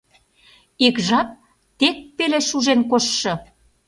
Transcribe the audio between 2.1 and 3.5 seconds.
пеле шужен коштшо...